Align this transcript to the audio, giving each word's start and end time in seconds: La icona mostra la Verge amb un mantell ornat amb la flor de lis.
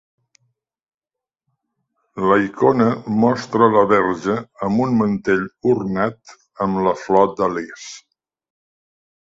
La 2.31 2.37
icona 2.45 2.87
mostra 3.25 3.69
la 3.77 3.85
Verge 3.93 4.39
amb 4.69 4.85
un 4.87 4.99
mantell 5.03 5.47
ornat 5.75 6.37
amb 6.67 6.85
la 6.89 6.97
flor 7.05 7.33
de 7.43 7.55
lis. 7.59 7.89